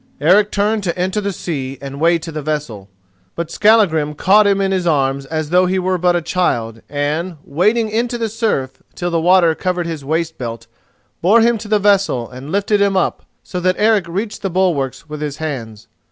[0.19, 2.89] Eric turned to enter the sea and wade to the vessel,
[3.35, 7.37] but Skallagrim caught him in his arms as though he were but a child, and,
[7.43, 10.65] wading into the surf till the water covered his waistbelt,
[11.21, 15.07] bore him to the vessel and lifted him up so that Eric reached the bulwarks
[15.07, 15.87] with his hands.